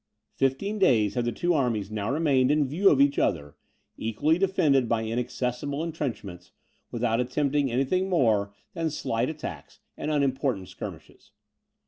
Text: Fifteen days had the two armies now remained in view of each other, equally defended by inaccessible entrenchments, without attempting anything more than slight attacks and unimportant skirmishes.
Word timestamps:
Fifteen 0.33 0.79
days 0.79 1.13
had 1.13 1.25
the 1.25 1.31
two 1.31 1.53
armies 1.53 1.91
now 1.91 2.11
remained 2.11 2.49
in 2.49 2.67
view 2.67 2.89
of 2.89 2.99
each 2.99 3.19
other, 3.19 3.55
equally 3.97 4.39
defended 4.39 4.89
by 4.89 5.03
inaccessible 5.05 5.83
entrenchments, 5.83 6.53
without 6.89 7.19
attempting 7.19 7.71
anything 7.71 8.09
more 8.09 8.51
than 8.73 8.89
slight 8.89 9.29
attacks 9.29 9.79
and 9.95 10.09
unimportant 10.09 10.69
skirmishes. 10.69 11.33